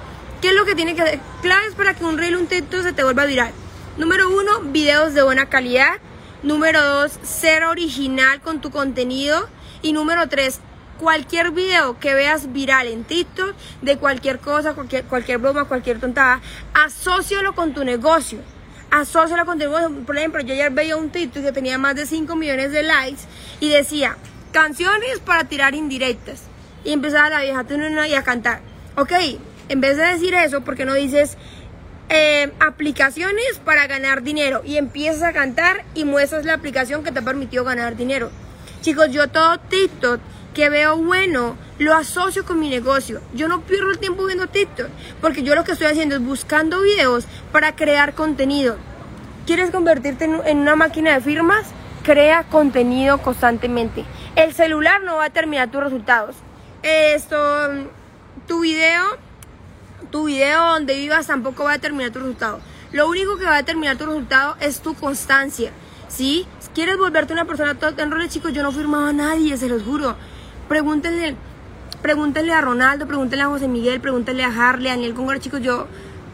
¿Qué 0.40 0.48
es 0.48 0.54
lo 0.54 0.64
que 0.64 0.74
tiene 0.74 0.94
que 0.94 1.02
hacer? 1.02 1.20
Claves 1.42 1.74
para 1.74 1.94
que 1.94 2.04
un 2.04 2.16
Reel 2.16 2.36
o 2.36 2.40
un 2.40 2.46
TikTok 2.46 2.82
se 2.82 2.92
te 2.92 3.04
vuelva 3.04 3.26
viral. 3.26 3.52
Número 3.98 4.30
uno, 4.30 4.60
videos 4.62 5.12
de 5.12 5.22
buena 5.22 5.46
calidad. 5.50 5.98
Número 6.42 6.82
dos, 6.82 7.12
ser 7.22 7.64
original 7.64 8.40
con 8.40 8.62
tu 8.62 8.70
contenido. 8.70 9.46
Y 9.82 9.92
número 9.92 10.28
tres, 10.28 10.60
cualquier 10.98 11.50
video 11.50 11.98
que 11.98 12.14
veas 12.14 12.52
viral 12.52 12.86
en 12.88 13.04
TikTok, 13.04 13.54
de 13.80 13.96
cualquier 13.96 14.38
cosa, 14.38 14.74
cualquier, 14.74 15.04
cualquier 15.04 15.38
broma, 15.38 15.64
cualquier 15.64 15.98
tontada, 15.98 16.40
asócialo 16.74 17.54
con 17.54 17.72
tu 17.72 17.84
negocio. 17.84 18.38
Asócialo 18.90 19.46
con 19.46 19.58
tu 19.58 19.64
negocio. 19.64 19.90
Por 20.04 20.18
ejemplo, 20.18 20.42
yo 20.42 20.52
ayer 20.52 20.70
veía 20.70 20.96
un 20.96 21.10
TikTok 21.10 21.44
que 21.44 21.52
tenía 21.52 21.78
más 21.78 21.94
de 21.94 22.06
5 22.06 22.36
millones 22.36 22.72
de 22.72 22.82
likes 22.82 23.22
y 23.60 23.70
decía, 23.70 24.16
canciones 24.52 25.20
para 25.24 25.44
tirar 25.44 25.74
indirectas. 25.74 26.42
Y 26.84 26.92
empezaba 26.92 27.30
la 27.30 27.42
vieja 27.42 27.64
y 28.08 28.14
a 28.14 28.22
cantar. 28.22 28.60
Ok, 28.96 29.12
en 29.68 29.80
vez 29.80 29.96
de 29.96 30.04
decir 30.04 30.34
eso, 30.34 30.62
¿por 30.62 30.76
qué 30.76 30.84
no 30.84 30.94
dices 30.94 31.36
eh, 32.08 32.52
aplicaciones 32.58 33.60
para 33.64 33.86
ganar 33.86 34.22
dinero? 34.22 34.62
Y 34.64 34.76
empiezas 34.76 35.22
a 35.22 35.32
cantar 35.32 35.84
y 35.94 36.04
muestras 36.04 36.44
la 36.44 36.54
aplicación 36.54 37.04
que 37.04 37.12
te 37.12 37.22
permitió 37.22 37.64
ganar 37.64 37.96
dinero. 37.96 38.30
Chicos, 38.80 39.10
yo 39.10 39.28
todo 39.28 39.58
TikTok 39.58 40.20
que 40.54 40.70
veo 40.70 40.96
bueno, 40.96 41.56
lo 41.78 41.94
asocio 41.94 42.46
con 42.46 42.58
mi 42.58 42.70
negocio. 42.70 43.20
Yo 43.34 43.46
no 43.46 43.60
pierdo 43.60 43.90
el 43.90 43.98
tiempo 43.98 44.24
viendo 44.24 44.46
TikTok, 44.46 44.88
porque 45.20 45.42
yo 45.42 45.54
lo 45.54 45.64
que 45.64 45.72
estoy 45.72 45.88
haciendo 45.88 46.16
es 46.16 46.22
buscando 46.22 46.80
videos 46.80 47.26
para 47.52 47.76
crear 47.76 48.14
contenido. 48.14 48.76
¿Quieres 49.46 49.70
convertirte 49.70 50.24
en 50.24 50.58
una 50.58 50.76
máquina 50.76 51.12
de 51.12 51.20
firmas? 51.20 51.66
Crea 52.04 52.44
contenido 52.44 53.18
constantemente. 53.18 54.06
El 54.34 54.54
celular 54.54 55.02
no 55.02 55.16
va 55.16 55.24
a 55.24 55.28
determinar 55.28 55.70
tus 55.70 55.82
resultados. 55.82 56.36
Esto, 56.82 57.36
tu 58.46 58.60
video, 58.60 59.04
tu 60.10 60.24
video 60.24 60.64
donde 60.70 60.94
vivas 60.94 61.26
tampoco 61.26 61.64
va 61.64 61.72
a 61.72 61.74
determinar 61.74 62.12
tu 62.12 62.20
resultado. 62.20 62.60
Lo 62.92 63.08
único 63.08 63.36
que 63.36 63.44
va 63.44 63.54
a 63.54 63.58
determinar 63.58 63.98
tu 63.98 64.06
resultado 64.06 64.56
es 64.60 64.80
tu 64.80 64.94
constancia. 64.94 65.70
¿Sí? 66.10 66.46
¿Quieres 66.74 66.98
volverte 66.98 67.32
una 67.32 67.46
persona 67.46 67.76
en 67.96 68.10
roles 68.10 68.30
chicos? 68.30 68.52
Yo 68.52 68.62
no 68.62 68.72
firmaba 68.72 69.08
a 69.08 69.12
nadie, 69.12 69.56
se 69.56 69.68
los 69.68 69.82
juro. 69.82 70.16
Pregúntenle 70.68 71.36
Pregúntenle 72.02 72.54
a 72.54 72.62
Ronaldo, 72.62 73.06
pregúntenle 73.06 73.44
a 73.44 73.48
José 73.48 73.68
Miguel, 73.68 74.00
pregúntenle 74.00 74.42
a 74.42 74.48
Harley, 74.48 74.88
a 74.88 74.92
Daniel 74.92 75.12
Congora, 75.12 75.38
chicos, 75.38 75.60
yo, 75.60 75.86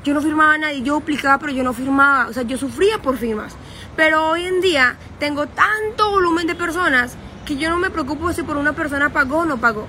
yo 0.04 0.14
no 0.14 0.22
firmaba 0.22 0.54
a 0.54 0.58
nadie, 0.58 0.82
yo 0.82 0.94
duplicaba, 0.94 1.38
pero 1.38 1.52
yo 1.52 1.64
no 1.64 1.72
firmaba, 1.72 2.28
o 2.28 2.32
sea, 2.32 2.44
yo 2.44 2.56
sufría 2.56 3.02
por 3.02 3.16
firmas. 3.18 3.56
Pero 3.96 4.28
hoy 4.28 4.44
en 4.44 4.60
día 4.60 4.96
tengo 5.18 5.48
tanto 5.48 6.08
volumen 6.10 6.46
de 6.46 6.54
personas 6.54 7.16
que 7.44 7.56
yo 7.56 7.68
no 7.68 7.78
me 7.78 7.90
preocupo 7.90 8.32
si 8.32 8.44
por 8.44 8.56
una 8.56 8.74
persona 8.74 9.10
pagó 9.10 9.38
o 9.38 9.44
no 9.44 9.56
pagó. 9.56 9.88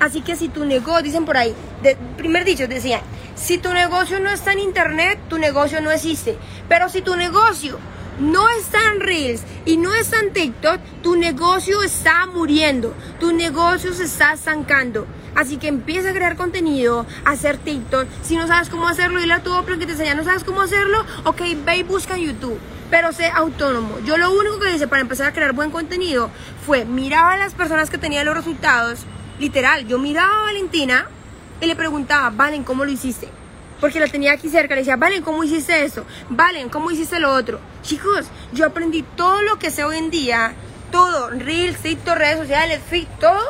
Así 0.00 0.22
que 0.22 0.36
si 0.36 0.48
tu 0.48 0.64
negocio, 0.64 1.02
dicen 1.02 1.26
por 1.26 1.36
ahí, 1.36 1.54
de, 1.82 1.96
primer 2.16 2.46
dicho, 2.46 2.66
decían, 2.66 3.02
si 3.34 3.58
tu 3.58 3.74
negocio 3.74 4.20
no 4.20 4.30
está 4.30 4.52
en 4.52 4.60
internet, 4.60 5.18
tu 5.28 5.36
negocio 5.36 5.82
no 5.82 5.90
existe. 5.90 6.38
Pero 6.66 6.88
si 6.88 7.02
tu 7.02 7.14
negocio 7.16 7.78
no 8.20 8.48
está 8.50 8.78
en 8.92 9.00
Reels 9.00 9.42
y 9.64 9.76
no 9.76 9.94
está 9.94 10.20
en 10.20 10.32
TikTok, 10.32 10.80
tu 11.02 11.16
negocio 11.16 11.82
está 11.82 12.26
muriendo, 12.26 12.94
tu 13.18 13.32
negocio 13.32 13.92
se 13.94 14.04
está 14.04 14.34
estancando. 14.34 15.06
Así 15.34 15.56
que 15.56 15.68
empieza 15.68 16.10
a 16.10 16.12
crear 16.12 16.36
contenido, 16.36 17.06
a 17.24 17.30
hacer 17.30 17.56
TikTok. 17.56 18.06
Si 18.22 18.36
no 18.36 18.46
sabes 18.46 18.68
cómo 18.68 18.88
hacerlo, 18.88 19.20
dile 19.20 19.34
a 19.34 19.42
tu 19.42 19.52
Oprah 19.54 19.78
que 19.78 19.86
te 19.86 19.92
enseña, 19.92 20.14
no 20.14 20.24
sabes 20.24 20.44
cómo 20.44 20.60
hacerlo, 20.60 21.04
ok, 21.24 21.40
ve 21.64 21.78
y 21.78 21.82
busca 21.82 22.16
en 22.16 22.26
YouTube. 22.26 22.58
Pero 22.90 23.12
sé 23.12 23.26
autónomo. 23.28 24.00
Yo 24.00 24.16
lo 24.16 24.30
único 24.32 24.58
que 24.58 24.74
hice 24.74 24.88
para 24.88 25.02
empezar 25.02 25.28
a 25.28 25.32
crear 25.32 25.52
buen 25.52 25.70
contenido 25.70 26.30
fue 26.66 26.84
mirar 26.84 27.32
a 27.32 27.36
las 27.36 27.54
personas 27.54 27.88
que 27.88 27.98
tenían 27.98 28.26
los 28.26 28.36
resultados. 28.36 29.00
Literal, 29.38 29.86
yo 29.86 29.98
miraba 29.98 30.40
a 30.40 30.42
Valentina 30.46 31.06
y 31.60 31.66
le 31.66 31.76
preguntaba, 31.76 32.30
Valen, 32.30 32.64
¿cómo 32.64 32.84
lo 32.84 32.90
hiciste? 32.90 33.28
porque 33.80 33.98
la 33.98 34.08
tenía 34.08 34.32
aquí 34.32 34.48
cerca. 34.48 34.74
Le 34.74 34.82
decía, 34.82 34.96
Valen, 34.96 35.22
¿cómo 35.22 35.42
hiciste 35.42 35.84
eso? 35.84 36.04
Valen, 36.28 36.68
¿cómo 36.68 36.90
hiciste 36.90 37.18
lo 37.18 37.32
otro? 37.34 37.58
Chicos, 37.82 38.26
yo 38.52 38.66
aprendí 38.66 39.02
todo 39.02 39.42
lo 39.42 39.58
que 39.58 39.70
sé 39.70 39.84
hoy 39.84 39.96
en 39.96 40.10
día, 40.10 40.52
todo, 40.90 41.30
Reels, 41.30 41.78
TikTok, 41.78 42.16
redes 42.16 42.38
sociales, 42.38 42.80
Fit, 42.88 43.08
todo. 43.18 43.42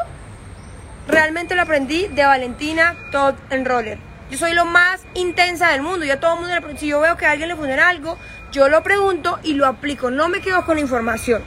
Realmente 1.08 1.56
lo 1.56 1.62
aprendí 1.62 2.06
de 2.06 2.24
Valentina 2.24 2.96
Todd 3.10 3.34
Enroller. 3.50 3.98
Yo 4.30 4.38
soy 4.38 4.54
lo 4.54 4.64
más 4.64 5.02
intensa 5.14 5.70
del 5.70 5.82
mundo. 5.82 6.06
Yo 6.06 6.20
todo 6.20 6.34
el 6.34 6.40
mundo, 6.40 6.78
si 6.78 6.86
yo 6.86 7.00
veo 7.00 7.16
que 7.16 7.26
alguien 7.26 7.48
le 7.48 7.56
funciona 7.56 7.88
algo, 7.88 8.16
yo 8.52 8.68
lo 8.68 8.82
pregunto 8.84 9.40
y 9.42 9.54
lo 9.54 9.66
aplico. 9.66 10.10
No 10.10 10.28
me 10.28 10.40
quedo 10.40 10.64
con 10.64 10.76
la 10.76 10.82
información. 10.82 11.42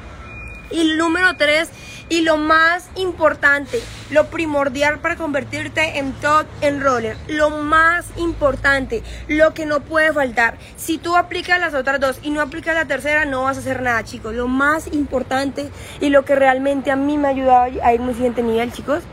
Y 0.69 0.95
número 0.95 1.37
tres, 1.37 1.69
y 2.09 2.21
lo 2.21 2.37
más 2.37 2.89
importante, 2.95 3.81
lo 4.09 4.27
primordial 4.27 4.99
para 4.99 5.15
convertirte 5.15 5.97
en 5.97 6.11
top 6.13 6.45
enroller, 6.61 7.17
lo 7.27 7.49
más 7.49 8.05
importante, 8.17 9.03
lo 9.27 9.53
que 9.53 9.65
no 9.65 9.81
puede 9.81 10.13
faltar. 10.13 10.57
Si 10.75 10.97
tú 10.97 11.15
aplicas 11.15 11.59
las 11.59 11.73
otras 11.73 11.99
dos 11.99 12.19
y 12.23 12.29
no 12.29 12.41
aplicas 12.41 12.75
la 12.75 12.85
tercera, 12.85 13.25
no 13.25 13.43
vas 13.43 13.57
a 13.57 13.59
hacer 13.61 13.81
nada, 13.81 14.03
chicos. 14.03 14.33
Lo 14.33 14.47
más 14.47 14.87
importante 14.93 15.69
y 15.99 16.09
lo 16.09 16.25
que 16.25 16.35
realmente 16.35 16.91
a 16.91 16.95
mí 16.95 17.17
me 17.17 17.27
ha 17.27 17.31
ayudado 17.31 17.63
a 17.83 17.93
ir 17.93 17.99
a 17.99 18.03
un 18.03 18.13
siguiente 18.13 18.43
nivel, 18.43 18.71
chicos, 18.71 19.03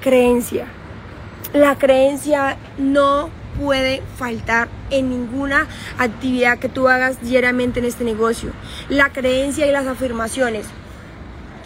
creencia. 0.00 0.66
La 1.52 1.76
creencia 1.76 2.56
no 2.78 3.30
puede 3.58 4.02
faltar 4.16 4.68
en 4.90 5.08
ninguna 5.08 5.66
actividad 5.98 6.58
que 6.58 6.68
tú 6.68 6.88
hagas 6.88 7.20
diariamente 7.22 7.80
en 7.80 7.86
este 7.86 8.04
negocio. 8.04 8.50
La 8.88 9.10
creencia 9.10 9.66
y 9.66 9.72
las 9.72 9.86
afirmaciones. 9.86 10.66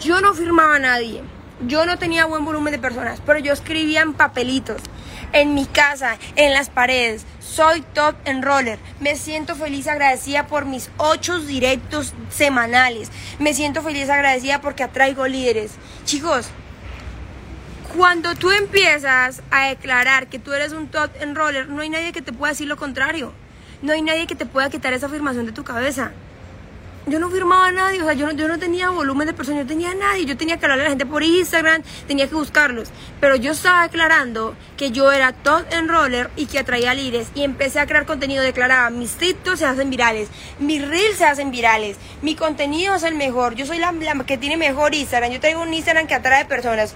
Yo 0.01 0.19
no 0.19 0.33
firmaba 0.33 0.77
a 0.77 0.79
nadie. 0.79 1.21
Yo 1.67 1.85
no 1.85 1.99
tenía 1.99 2.25
buen 2.25 2.43
volumen 2.43 2.73
de 2.73 2.79
personas, 2.79 3.21
pero 3.23 3.37
yo 3.37 3.53
escribía 3.53 4.01
en 4.01 4.15
papelitos, 4.15 4.81
en 5.31 5.53
mi 5.53 5.67
casa, 5.67 6.17
en 6.35 6.53
las 6.53 6.71
paredes. 6.71 7.23
Soy 7.39 7.81
top 7.81 8.15
enroller. 8.25 8.79
Me 8.99 9.15
siento 9.15 9.55
feliz 9.55 9.85
agradecida 9.85 10.47
por 10.47 10.65
mis 10.65 10.89
ocho 10.97 11.39
directos 11.39 12.15
semanales. 12.31 13.11
Me 13.37 13.53
siento 13.53 13.83
feliz 13.83 14.09
agradecida 14.09 14.59
porque 14.59 14.81
atraigo 14.81 15.27
líderes. 15.27 15.73
Chicos, 16.03 16.47
cuando 17.95 18.33
tú 18.33 18.49
empiezas 18.49 19.43
a 19.51 19.67
declarar 19.67 20.29
que 20.29 20.39
tú 20.39 20.51
eres 20.53 20.71
un 20.71 20.87
top 20.87 21.11
enroller, 21.19 21.69
no 21.69 21.83
hay 21.83 21.89
nadie 21.91 22.11
que 22.11 22.23
te 22.23 22.33
pueda 22.33 22.53
decir 22.53 22.67
lo 22.67 22.75
contrario. 22.75 23.33
No 23.83 23.93
hay 23.93 24.01
nadie 24.01 24.25
que 24.25 24.35
te 24.35 24.47
pueda 24.47 24.71
quitar 24.71 24.93
esa 24.93 25.05
afirmación 25.05 25.45
de 25.45 25.51
tu 25.51 25.63
cabeza 25.63 26.11
yo 27.07 27.19
no 27.19 27.29
firmaba 27.29 27.67
a 27.67 27.71
nadie, 27.71 28.01
o 28.01 28.05
sea, 28.05 28.13
yo 28.13 28.27
no, 28.27 28.33
yo 28.33 28.47
no 28.47 28.59
tenía 28.59 28.89
volumen 28.89 29.27
de 29.27 29.33
personas, 29.33 29.63
yo 29.63 29.67
tenía 29.67 29.91
a 29.91 29.95
nadie, 29.95 30.25
yo 30.25 30.37
tenía 30.37 30.57
que 30.57 30.65
hablarle 30.65 30.83
a 30.83 30.85
la 30.85 30.91
gente 30.91 31.05
por 31.05 31.23
Instagram, 31.23 31.81
tenía 32.07 32.27
que 32.27 32.35
buscarlos, 32.35 32.89
pero 33.19 33.35
yo 33.35 33.53
estaba 33.53 33.83
declarando 33.83 34.55
que 34.77 34.91
yo 34.91 35.11
era 35.11 35.33
top 35.33 35.65
enroller 35.71 36.29
y 36.35 36.45
que 36.45 36.59
atraía 36.59 36.93
líderes 36.93 37.29
y 37.33 37.43
empecé 37.43 37.79
a 37.79 37.87
crear 37.87 38.05
contenido, 38.05 38.43
declaraba, 38.43 38.89
mis 38.91 39.13
TikToks 39.13 39.59
se 39.59 39.65
hacen 39.65 39.89
virales, 39.89 40.29
mis 40.59 40.87
reels 40.87 41.17
se 41.17 41.25
hacen 41.25 41.49
virales, 41.49 41.97
mi 42.21 42.35
contenido 42.35 42.95
es 42.95 43.03
el 43.03 43.15
mejor, 43.15 43.55
yo 43.55 43.65
soy 43.65 43.79
la, 43.79 43.91
la 43.91 44.23
que 44.23 44.37
tiene 44.37 44.57
mejor 44.57 44.93
Instagram, 44.93 45.31
yo 45.31 45.39
tengo 45.39 45.61
un 45.61 45.73
Instagram 45.73 46.07
que 46.07 46.13
atrae 46.13 46.45
personas. 46.45 46.95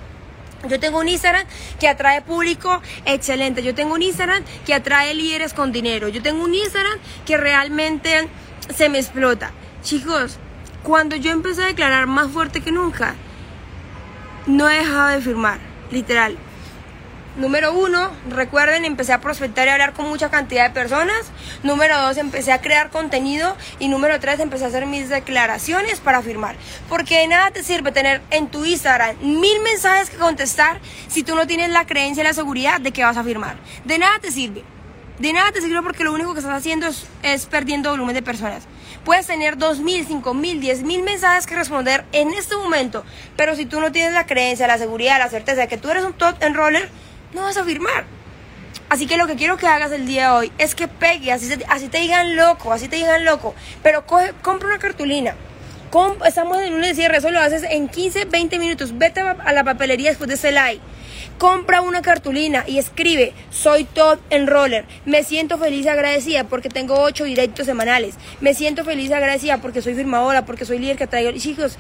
Yo 0.70 0.80
tengo 0.80 1.00
un 1.00 1.08
Instagram 1.08 1.46
que 1.80 1.88
atrae 1.88 2.24
público 2.24 2.82
excelente. 3.06 3.62
Yo 3.62 3.76
tengo 3.76 3.94
un 3.94 4.02
Instagram 4.02 4.44
que 4.66 4.74
atrae 4.74 5.14
líderes 5.14 5.54
con 5.54 5.72
dinero. 5.72 6.08
Yo 6.08 6.24
tengo 6.24 6.44
un 6.44 6.56
Instagram 6.56 6.98
que 7.24 7.38
realmente 7.38 8.28
se 8.76 8.90
me 8.90 8.98
explota. 8.98 9.52
Chicos, 9.86 10.40
cuando 10.82 11.16
yo 11.16 11.30
empecé 11.30 11.62
a 11.62 11.68
declarar 11.68 12.08
más 12.08 12.32
fuerte 12.32 12.62
que 12.62 12.72
nunca, 12.72 13.14
no 14.48 14.68
he 14.68 14.80
dejado 14.80 15.10
de 15.10 15.22
firmar, 15.22 15.60
literal. 15.92 16.40
Número 17.38 17.72
uno, 17.72 18.10
recuerden, 18.28 18.84
empecé 18.84 19.14
a 19.14 19.22
prospectar 19.22 19.68
y 19.68 19.70
hablar 19.70 19.94
con 19.94 20.10
mucha 20.10 20.32
cantidad 20.32 20.68
de 20.68 20.74
personas. 20.74 21.30
Número 21.62 22.02
dos, 22.02 22.18
empecé 22.18 22.52
a 22.52 22.62
crear 22.62 22.90
contenido. 22.90 23.56
Y 23.78 23.88
número 23.90 24.20
tres, 24.20 24.40
empecé 24.40 24.66
a 24.66 24.70
hacer 24.70 24.88
mis 24.88 25.08
declaraciones 25.08 26.00
para 26.00 26.24
firmar. 26.24 26.56
Porque 26.90 27.20
de 27.20 27.28
nada 27.28 27.52
te 27.52 27.62
sirve 27.62 27.92
tener 27.92 28.24
en 28.32 28.48
tu 28.48 28.66
Instagram 28.66 29.18
mil 29.22 29.62
mensajes 29.62 30.10
que 30.10 30.18
contestar 30.18 30.80
si 31.10 31.22
tú 31.22 31.36
no 31.36 31.46
tienes 31.46 31.70
la 31.70 31.86
creencia 31.86 32.22
y 32.22 32.24
la 32.24 32.34
seguridad 32.34 32.82
de 32.82 32.92
que 32.92 33.04
vas 33.04 33.18
a 33.18 33.24
firmar. 33.24 33.56
De 33.84 34.00
nada 34.00 34.18
te 34.18 34.32
sirve. 34.32 34.64
De 35.20 35.32
nada 35.32 35.52
te 35.52 35.62
sirve 35.62 35.84
porque 35.84 36.04
lo 36.04 36.12
único 36.12 36.34
que 36.34 36.40
estás 36.40 36.58
haciendo 36.58 36.88
es, 36.88 37.06
es 37.22 37.46
perdiendo 37.46 37.92
volumen 37.92 38.16
de 38.16 38.24
personas. 38.24 38.64
Puedes 39.06 39.28
tener 39.28 39.58
2.000, 39.58 40.08
5.000, 40.08 40.60
10.000 40.60 41.04
mensajes 41.04 41.46
que 41.46 41.56
responder 41.56 42.04
en 42.12 42.34
este 42.34 42.58
momento, 42.58 43.06
pero 43.38 43.56
si 43.56 43.68
tú 43.68 43.80
no 43.80 43.92
tienes 43.92 44.14
la 44.14 44.26
creencia, 44.26 44.66
la 44.66 44.80
seguridad, 44.80 45.20
la 45.20 45.30
certeza 45.30 45.62
de 45.62 45.68
que 45.68 45.78
tú 45.78 45.92
eres 45.92 46.04
un 46.04 46.14
top 46.14 46.36
enroller, 46.42 46.90
no 47.32 47.44
vas 47.44 47.56
a 47.56 47.64
firmar. 47.64 48.06
Así 48.90 49.06
que 49.06 49.18
lo 49.18 49.28
que 49.28 49.36
quiero 49.36 49.58
que 49.58 49.68
hagas 49.68 49.92
el 49.92 50.08
día 50.08 50.30
de 50.30 50.36
hoy 50.36 50.52
es 50.58 50.74
que 50.74 50.88
pegue, 50.88 51.32
así, 51.32 51.48
así 51.70 51.88
te 51.88 52.00
digan 52.00 52.36
loco, 52.36 52.74
así 52.74 52.88
te 52.88 52.96
digan 52.96 53.26
loco, 53.26 53.54
pero 53.84 54.08
coge, 54.08 54.34
compra 54.42 54.70
una 54.70 54.80
cartulina. 54.80 55.36
estamos 56.26 56.58
en 56.64 56.74
un 56.74 56.84
cierre, 56.96 57.18
eso 57.18 57.30
lo 57.30 57.40
haces 57.40 57.62
en 57.62 57.88
15, 57.88 58.26
20 58.26 58.58
minutos. 58.58 58.98
Vete 58.98 59.22
a 59.22 59.54
la 59.54 59.64
papelería 59.64 60.10
después 60.10 60.28
de 60.30 60.34
ese 60.34 60.52
like 60.52 60.82
Compra 61.38 61.82
una 61.82 62.02
cartulina 62.02 62.64
y 62.66 62.78
escribe, 62.78 63.34
soy 63.50 63.84
top 63.84 64.20
enroller. 64.30 64.86
Me 65.06 65.24
siento 65.24 65.58
feliz 65.58 65.86
y 65.86 65.90
agradecida 65.90 66.46
porque 66.46 66.70
tengo 66.70 67.02
ocho 67.02 67.26
directos 67.26 67.66
semanales. 67.66 68.16
Me 68.40 68.54
siento 68.54 68.86
feliz 68.86 69.10
y 69.10 69.14
agradecida 69.14 69.58
porque 69.58 69.82
soy 69.82 69.96
firmadora, 69.96 70.46
porque 70.46 70.64
soy 70.64 70.80
líder 70.80 70.96
que 70.98 71.08
traigo. 71.08 71.32
Y 71.32 71.40
chicos, 71.40 71.78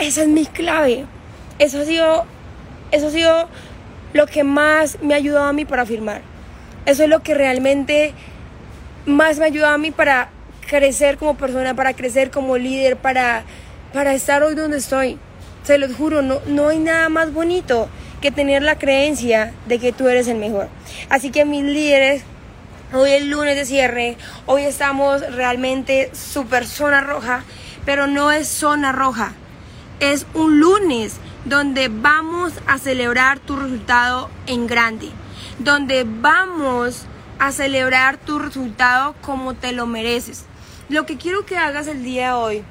esa 0.00 0.22
es 0.22 0.28
mi 0.28 0.46
clave. 0.46 1.04
Eso 1.60 1.80
ha 1.80 1.84
sido, 1.84 2.24
eso 2.90 3.06
ha 3.06 3.10
sido 3.10 3.48
lo 4.12 4.26
que 4.26 4.42
más 4.42 5.00
me 5.00 5.14
ha 5.14 5.18
ayudado 5.18 5.46
a 5.46 5.52
mí 5.52 5.64
para 5.64 5.86
firmar. 5.86 6.22
Eso 6.86 7.04
es 7.04 7.08
lo 7.08 7.22
que 7.22 7.34
realmente 7.34 8.14
más 9.06 9.38
me 9.38 9.44
ha 9.44 9.48
ayudado 9.48 9.74
a 9.74 9.78
mí 9.78 9.92
para 9.92 10.30
crecer 10.68 11.18
como 11.18 11.36
persona, 11.36 11.74
para 11.74 11.94
crecer 11.94 12.32
como 12.32 12.58
líder, 12.58 12.96
para, 12.96 13.44
para 13.92 14.12
estar 14.14 14.42
hoy 14.42 14.56
donde 14.56 14.78
estoy. 14.78 15.18
Se 15.62 15.78
los 15.78 15.94
juro, 15.94 16.22
no, 16.22 16.40
no 16.46 16.68
hay 16.68 16.78
nada 16.78 17.08
más 17.08 17.32
bonito 17.32 17.88
que 18.20 18.30
tener 18.30 18.62
la 18.62 18.78
creencia 18.78 19.52
de 19.66 19.78
que 19.78 19.92
tú 19.92 20.08
eres 20.08 20.28
el 20.28 20.38
mejor. 20.38 20.68
Así 21.08 21.30
que 21.30 21.44
mis 21.44 21.64
líderes, 21.64 22.22
hoy 22.92 23.10
es 23.10 23.24
lunes 23.24 23.56
de 23.56 23.64
cierre, 23.64 24.16
hoy 24.46 24.62
estamos 24.62 25.20
realmente 25.34 26.10
super 26.14 26.66
zona 26.66 27.00
roja, 27.00 27.44
pero 27.84 28.06
no 28.06 28.32
es 28.32 28.48
zona 28.48 28.92
roja, 28.92 29.32
es 30.00 30.26
un 30.34 30.60
lunes 30.60 31.16
donde 31.44 31.88
vamos 31.88 32.52
a 32.66 32.78
celebrar 32.78 33.38
tu 33.38 33.56
resultado 33.56 34.30
en 34.46 34.66
grande, 34.66 35.10
donde 35.58 36.04
vamos 36.04 37.06
a 37.38 37.52
celebrar 37.52 38.16
tu 38.16 38.38
resultado 38.38 39.14
como 39.20 39.54
te 39.54 39.72
lo 39.72 39.86
mereces. 39.86 40.44
Lo 40.88 41.06
que 41.06 41.16
quiero 41.16 41.46
que 41.46 41.56
hagas 41.56 41.86
el 41.86 42.02
día 42.02 42.28
de 42.28 42.32
hoy, 42.32 42.64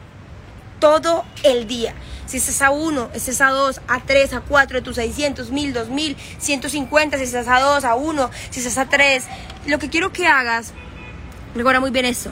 todo 0.79 1.23
el 1.43 1.67
día, 1.67 1.93
si 2.25 2.37
estás 2.37 2.61
a 2.61 2.71
1, 2.71 3.11
estás 3.13 3.41
a 3.41 3.49
2, 3.49 3.81
a 3.87 3.99
3, 4.01 4.33
a 4.33 4.41
4 4.41 4.79
de 4.79 4.81
tus 4.81 4.95
600, 4.95 5.51
1000, 5.51 5.73
2000, 5.73 6.17
150, 6.37 7.17
si 7.17 7.23
estás 7.23 7.47
a 7.47 7.59
2, 7.59 7.83
a 7.83 7.95
1, 7.95 8.31
si 8.49 8.59
estás 8.59 8.77
a 8.77 8.89
3. 8.89 9.25
Lo 9.67 9.79
que 9.79 9.89
quiero 9.89 10.11
que 10.11 10.27
hagas, 10.27 10.73
recuerda 11.55 11.79
muy 11.79 11.91
bien 11.91 12.05
eso. 12.05 12.31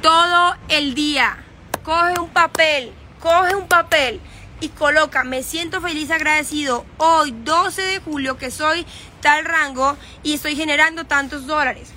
Todo 0.00 0.56
el 0.68 0.94
día, 0.94 1.36
coge 1.82 2.18
un 2.18 2.30
papel, 2.30 2.92
coge 3.20 3.54
un 3.54 3.68
papel 3.68 4.20
y 4.60 4.68
coloca, 4.68 5.24
me 5.24 5.42
siento 5.42 5.80
feliz 5.80 6.10
agradecido 6.10 6.84
hoy 6.98 7.32
12 7.44 7.82
de 7.82 7.98
julio 7.98 8.38
que 8.38 8.50
soy 8.50 8.86
tal 9.20 9.44
rango 9.44 9.96
y 10.22 10.34
estoy 10.34 10.56
generando 10.56 11.04
tantos 11.04 11.46
dólares. 11.46 11.90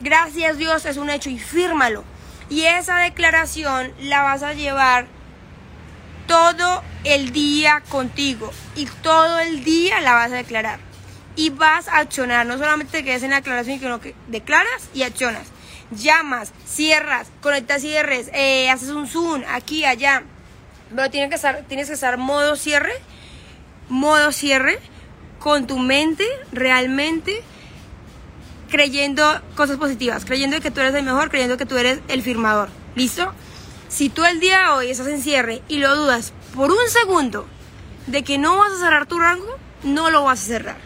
Gracias 0.00 0.56
Dios 0.56 0.86
es 0.86 0.96
un 0.96 1.10
hecho 1.10 1.30
y 1.30 1.38
fírmalo. 1.38 2.04
Y 2.48 2.62
esa 2.62 2.96
declaración 2.98 3.92
la 4.00 4.22
vas 4.22 4.42
a 4.42 4.54
llevar 4.54 5.06
todo 6.30 6.84
el 7.02 7.32
día 7.32 7.82
contigo 7.88 8.52
y 8.76 8.86
todo 9.02 9.40
el 9.40 9.64
día 9.64 10.00
la 10.00 10.12
vas 10.12 10.30
a 10.30 10.36
declarar. 10.36 10.78
Y 11.34 11.50
vas 11.50 11.88
a 11.88 11.98
accionar, 11.98 12.46
no 12.46 12.56
solamente 12.56 12.98
te 12.98 13.04
quedes 13.04 13.24
en 13.24 13.30
la 13.30 13.36
declaración, 13.36 13.80
sino 13.80 14.00
que 14.00 14.14
declaras 14.28 14.90
y 14.94 15.02
accionas. 15.02 15.48
Llamas, 15.90 16.52
cierras, 16.64 17.32
conectas 17.40 17.82
cierres, 17.82 18.30
eh, 18.32 18.70
haces 18.70 18.90
un 18.90 19.08
zoom 19.08 19.42
aquí, 19.50 19.84
allá. 19.84 20.22
Pero 20.94 21.10
tienes 21.10 21.30
que 21.30 21.34
estar, 21.34 21.64
tienes 21.66 21.88
que 21.88 21.94
estar 21.94 22.16
modo 22.16 22.54
cierre, 22.54 22.92
modo 23.88 24.30
cierre, 24.30 24.78
con 25.40 25.66
tu 25.66 25.78
mente 25.78 26.24
realmente 26.52 27.42
creyendo 28.70 29.24
cosas 29.56 29.78
positivas, 29.78 30.24
creyendo 30.24 30.60
que 30.60 30.70
tú 30.70 30.78
eres 30.78 30.94
el 30.94 31.02
mejor, 31.02 31.28
creyendo 31.28 31.56
que 31.56 31.66
tú 31.66 31.76
eres 31.76 31.98
el 32.06 32.22
firmador. 32.22 32.68
¿Listo? 32.94 33.34
Si 33.90 34.08
tú 34.08 34.24
el 34.24 34.38
día 34.38 34.60
de 34.60 34.68
hoy 34.68 34.90
estás 34.90 35.08
en 35.08 35.20
cierre 35.20 35.62
y 35.66 35.78
lo 35.78 35.96
dudas 35.96 36.32
por 36.54 36.70
un 36.70 36.88
segundo 36.88 37.48
de 38.06 38.22
que 38.22 38.38
no 38.38 38.56
vas 38.56 38.72
a 38.74 38.78
cerrar 38.78 39.06
tu 39.06 39.18
rango, 39.18 39.58
no 39.82 40.10
lo 40.10 40.22
vas 40.22 40.42
a 40.42 40.46
cerrar. 40.46 40.76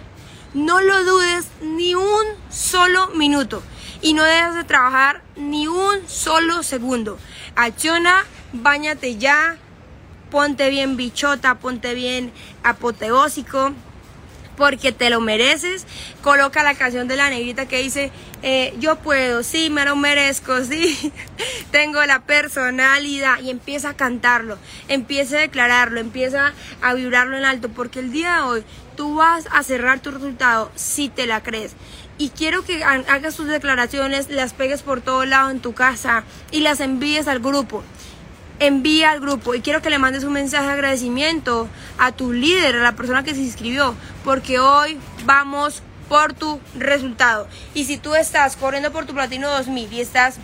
No 0.54 0.80
lo 0.80 1.04
dudes 1.04 1.49
ni 1.61 1.94
un 1.94 2.25
solo 2.49 3.08
minuto 3.08 3.62
y 4.00 4.14
no 4.14 4.25
dejes 4.25 4.54
de 4.54 4.64
trabajar 4.64 5.23
ni 5.37 5.66
un 5.66 6.08
solo 6.08 6.62
segundo. 6.62 7.18
Acciona, 7.56 8.25
bañate 8.54 9.18
ya, 9.18 9.58
ponte 10.30 10.70
bien 10.70 10.96
bichota, 10.96 11.56
ponte 11.56 11.92
bien 11.92 12.32
apoteósico 12.62 13.75
porque 14.56 14.92
te 14.92 15.11
lo 15.11 15.20
mereces. 15.20 15.87
Coloca 16.23 16.62
la 16.62 16.75
canción 16.75 17.08
de 17.08 17.16
la 17.16 17.30
negrita 17.30 17.66
que 17.66 17.82
dice, 17.82 18.11
eh, 18.42 18.75
yo 18.78 18.96
puedo, 18.96 19.42
sí, 19.42 19.70
me 19.70 19.84
lo 19.84 19.96
merezco, 19.96 20.64
sí, 20.64 21.12
tengo 21.70 22.04
la 22.04 22.20
personalidad. 22.20 23.40
Y 23.40 23.50
empieza 23.50 23.90
a 23.90 23.96
cantarlo, 23.96 24.58
empieza 24.88 25.37
a 25.37 25.40
declararlo, 25.40 26.00
empieza 26.00 26.52
a 26.82 26.94
vibrarlo 26.94 27.37
en 27.37 27.44
alto, 27.44 27.68
porque 27.68 28.00
el 28.00 28.12
día 28.12 28.37
de 28.37 28.42
hoy 28.42 28.64
tú 28.96 29.16
vas 29.16 29.49
a 29.50 29.62
cerrar 29.62 30.00
tu 30.00 30.11
resultado 30.11 30.70
si 30.75 31.08
te 31.08 31.26
la 31.26 31.42
crees. 31.42 31.73
Y 32.16 32.28
quiero 32.28 32.64
que 32.64 32.84
hagas 32.84 33.34
tus 33.34 33.49
declaraciones, 33.49 34.28
las 34.30 34.52
pegues 34.52 34.82
por 34.82 35.00
todo 35.00 35.25
lado 35.25 35.50
en 35.50 35.58
tu 35.58 35.75
casa 35.75 36.23
y 36.52 36.61
las 36.61 36.78
envíes 36.78 37.26
al 37.26 37.40
grupo 37.40 37.82
envía 38.61 39.11
al 39.11 39.20
grupo 39.20 39.54
y 39.54 39.61
quiero 39.61 39.82
que 39.82 39.90
le 39.90 39.99
mandes 39.99 40.25
un 40.25 40.32
mensaje 40.32 40.66
de 40.66 40.73
agradecimiento 40.73 41.68
a 41.99 42.12
tu 42.12 42.32
líder, 42.32 42.76
a 42.76 42.82
la 42.82 42.96
persona 42.96 43.25
que 43.25 43.34
se 43.34 43.40
inscribió, 43.40 43.94
porque 44.25 44.58
hoy 44.58 44.99
vamos 45.25 45.82
por 46.08 46.34
tu 46.34 46.61
resultado. 46.76 47.49
Y 47.75 47.84
si 47.84 47.96
tú 47.96 48.14
estás 48.14 48.56
corriendo 48.56 48.92
por 48.92 49.06
tu 49.06 49.14
platino 49.14 49.50
2000 49.50 49.92
y 49.92 50.00
estás 50.00 50.37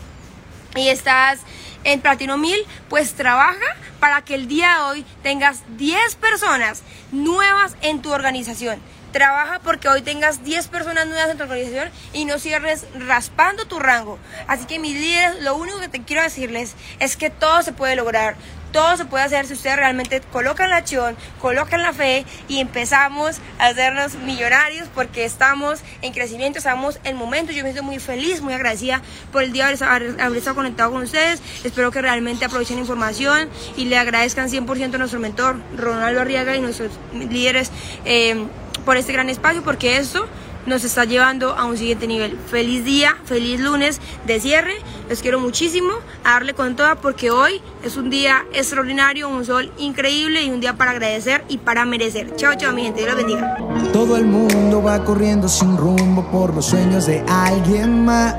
y 0.76 0.88
estás 0.88 1.40
en 1.84 2.00
platino 2.00 2.38
1000, 2.38 2.54
pues 2.88 3.14
trabaja 3.14 3.76
para 3.98 4.22
que 4.22 4.34
el 4.34 4.48
día 4.48 4.74
de 4.74 4.84
hoy 4.84 5.06
tengas 5.22 5.62
10 5.76 6.14
personas 6.16 6.82
nuevas 7.12 7.76
en 7.82 8.02
tu 8.02 8.12
organización. 8.12 8.80
Trabaja 9.12 9.58
porque 9.58 9.88
hoy 9.88 10.02
tengas 10.02 10.44
10 10.44 10.68
personas 10.68 11.06
nuevas 11.06 11.30
en 11.30 11.36
tu 11.36 11.42
organización 11.42 11.90
y 12.12 12.24
no 12.24 12.38
cierres 12.38 12.86
raspando 12.94 13.64
tu 13.64 13.80
rango. 13.80 14.18
Así 14.46 14.66
que 14.66 14.78
mis 14.78 14.94
líderes, 14.94 15.42
lo 15.42 15.56
único 15.56 15.80
que 15.80 15.88
te 15.88 16.02
quiero 16.02 16.22
decirles 16.22 16.74
es 17.00 17.16
que 17.16 17.30
todo 17.30 17.62
se 17.62 17.72
puede 17.72 17.96
lograr. 17.96 18.36
Todo 18.72 18.96
se 18.96 19.04
puede 19.04 19.24
hacer 19.24 19.46
si 19.46 19.54
ustedes 19.54 19.74
realmente 19.74 20.20
colocan 20.32 20.70
la 20.70 20.76
acción, 20.76 21.16
colocan 21.40 21.82
la 21.82 21.92
fe 21.92 22.24
y 22.46 22.60
empezamos 22.60 23.40
a 23.58 23.66
hacernos 23.66 24.14
millonarios 24.14 24.86
porque 24.94 25.24
estamos 25.24 25.80
en 26.02 26.12
crecimiento, 26.12 26.58
estamos 26.58 27.00
en 27.02 27.16
momentos. 27.16 27.56
Yo 27.56 27.64
me 27.64 27.70
siento 27.72 27.82
muy 27.82 27.98
feliz, 27.98 28.40
muy 28.40 28.54
agradecida 28.54 29.02
por 29.32 29.42
el 29.42 29.50
día 29.52 29.66
de 29.66 29.84
haber, 29.84 30.36
estado 30.36 30.54
conectado 30.54 30.92
con 30.92 31.02
ustedes. 31.02 31.42
Espero 31.64 31.90
que 31.90 32.00
realmente 32.00 32.44
aprovechen 32.44 32.76
la 32.76 32.82
información 32.82 33.48
y 33.76 33.86
le 33.86 33.98
agradezcan 33.98 34.48
100% 34.48 34.94
a 34.94 34.98
nuestro 34.98 35.18
mentor, 35.18 35.60
Ronaldo 35.76 36.20
Arriaga, 36.20 36.54
y 36.54 36.60
nuestros 36.60 36.92
líderes. 37.12 37.72
Eh, 38.04 38.46
por 38.90 38.96
este 38.96 39.12
gran 39.12 39.28
espacio 39.30 39.62
porque 39.62 39.98
esto 39.98 40.26
nos 40.66 40.84
está 40.84 41.04
llevando 41.04 41.56
a 41.56 41.64
un 41.64 41.76
siguiente 41.76 42.06
nivel. 42.06 42.38
Feliz 42.50 42.84
día, 42.84 43.16
feliz 43.24 43.60
lunes 43.60 44.00
de 44.26 44.40
cierre. 44.40 44.74
Les 45.08 45.22
quiero 45.22 45.40
muchísimo 45.40 45.90
a 46.24 46.34
darle 46.34 46.54
con 46.54 46.76
toda 46.76 46.94
porque 46.94 47.30
hoy 47.30 47.60
es 47.82 47.96
un 47.96 48.10
día 48.10 48.44
extraordinario, 48.52 49.28
un 49.28 49.44
sol 49.44 49.72
increíble 49.78 50.42
y 50.42 50.50
un 50.50 50.60
día 50.60 50.76
para 50.76 50.92
agradecer 50.92 51.44
y 51.48 51.58
para 51.58 51.84
merecer. 51.84 52.36
Chao, 52.36 52.54
chao, 52.56 52.72
mi 52.72 52.82
gente. 52.82 53.00
Dios 53.00 53.14
los 53.14 53.24
bendiga. 53.24 53.56
Todo 53.92 54.16
el 54.16 54.26
mundo 54.26 54.82
va 54.82 55.02
corriendo 55.04 55.48
sin 55.48 55.76
rumbo 55.76 56.24
por 56.30 56.54
los 56.54 56.66
sueños 56.66 57.06
de 57.06 57.24
alguien 57.28 58.04
más. 58.04 58.34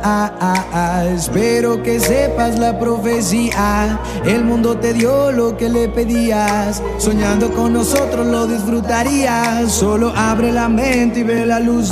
Espero 1.07 1.83
que 1.83 1.99
sepas 1.99 2.57
la 2.57 2.79
profecía. 2.79 3.99
El 4.25 4.45
mundo 4.45 4.77
te 4.77 4.93
dio 4.93 5.31
lo 5.31 5.57
que 5.57 5.67
le 5.67 5.89
pedías. 5.89 6.81
Soñando 6.97 7.51
con 7.51 7.73
nosotros 7.73 8.25
lo 8.27 8.47
disfrutarías. 8.47 9.71
Solo 9.71 10.13
abre 10.15 10.51
la 10.51 10.69
mente 10.69 11.19
y 11.19 11.23
ve 11.23 11.45
la 11.45 11.59
luz 11.59 11.91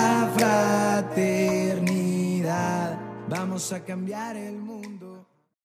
Vamos 3.61 3.73
a 3.73 3.85
cambiar 3.85 4.35
el 4.37 4.55
mundo. 4.55 5.00